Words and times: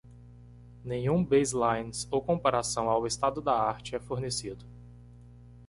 Nenhum 0.83 1.23
baselines 1.23 2.07
ou 2.09 2.19
comparação 2.23 2.89
ao 2.89 3.05
estado 3.05 3.39
da 3.39 3.53
arte 3.53 3.95
é 3.95 3.99
fornecido. 3.99 4.65